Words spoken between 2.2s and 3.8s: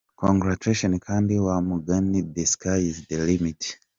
the sky is the limit.